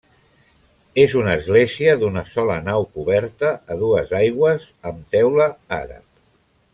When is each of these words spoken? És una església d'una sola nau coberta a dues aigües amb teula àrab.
És 1.03 1.11
una 1.19 1.35
església 1.41 1.93
d'una 2.03 2.23
sola 2.37 2.57
nau 2.69 2.87
coberta 2.97 3.53
a 3.75 3.79
dues 3.85 4.15
aigües 4.23 4.69
amb 4.93 5.05
teula 5.17 5.47
àrab. 5.83 6.05